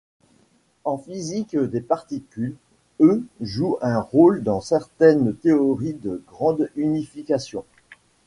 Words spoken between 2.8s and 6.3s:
E joue un rôle dans certaines théories de